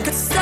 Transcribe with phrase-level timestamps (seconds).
[0.00, 0.39] anything could stop